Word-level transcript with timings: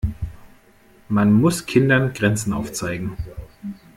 Man 1.09 1.31
muss 1.31 1.67
Kindern 1.67 2.13
Grenzen 2.13 2.53
aufzeigen. 2.53 3.17